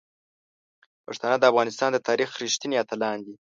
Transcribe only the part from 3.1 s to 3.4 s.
دي.